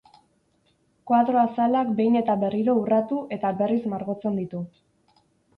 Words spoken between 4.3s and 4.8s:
ditu.